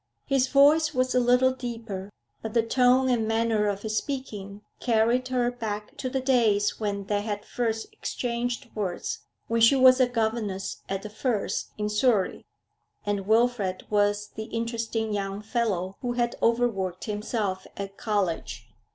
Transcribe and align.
His 0.25 0.47
voice 0.47 0.95
was 0.95 1.13
a 1.13 1.19
little 1.19 1.51
deeper, 1.53 2.09
but 2.41 2.55
the 2.55 2.63
tone 2.63 3.07
and 3.07 3.27
manner 3.27 3.67
of 3.67 3.83
his 3.83 3.97
speaking 3.97 4.61
carried 4.79 5.27
her 5.27 5.51
back 5.51 5.95
to 5.97 6.09
the 6.09 6.19
days 6.19 6.79
when 6.79 7.05
they 7.05 7.21
had 7.21 7.45
first 7.45 7.93
exchanged 7.93 8.71
words 8.73 9.19
when 9.47 9.61
she 9.61 9.75
was 9.75 9.99
a 9.99 10.07
governess 10.07 10.81
at 10.89 11.03
The 11.03 11.11
Firs 11.11 11.67
in 11.77 11.87
Surrey, 11.87 12.43
and 13.05 13.27
Wilfrid 13.27 13.85
was 13.91 14.29
the 14.29 14.45
interesting 14.45 15.13
young 15.13 15.43
fellow 15.43 15.95
who 16.01 16.13
had 16.13 16.35
overworked 16.41 17.03
himself 17.03 17.67
at 17.77 17.95
college. 17.97 18.67